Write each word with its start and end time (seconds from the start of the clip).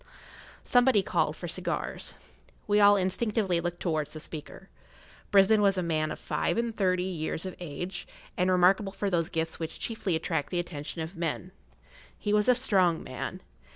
Somebody 0.63 1.03
called 1.03 1.35
for 1.35 1.47
cigars. 1.47 2.15
We 2.65 2.79
all 2.79 2.95
instinctively 2.95 3.61
looked 3.61 3.79
towards 3.79 4.13
the 4.13 4.19
speaker. 4.19 4.67
Brisbane 5.29 5.61
was 5.61 5.77
a 5.77 5.83
man 5.83 6.09
of 6.09 6.17
five 6.17 6.57
and 6.57 6.75
thirty 6.75 7.03
years 7.03 7.45
of 7.45 7.55
age, 7.59 8.07
and 8.35 8.49
remarkable 8.49 8.93
for 8.93 9.11
those 9.11 9.29
gifts 9.29 9.59
which 9.59 9.79
chiefly 9.79 10.15
attract 10.15 10.49
the 10.49 10.59
attention 10.59 11.01
of 11.01 11.15
men. 11.15 11.51
He 12.17 12.33
was 12.33 12.49
a 12.49 12.55
strong 12.55 13.03
man. 13.03 13.43